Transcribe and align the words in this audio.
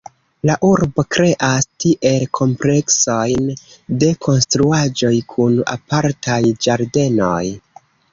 La 0.49 0.53
urbo 0.67 1.03
kreas 1.15 1.67
tiel 1.83 2.23
kompleksojn 2.37 3.51
de 4.05 4.09
konstruaĵoj 4.29 5.13
kun 5.35 5.61
apartaj 5.75 6.39
ĝardenoj. 6.67 7.45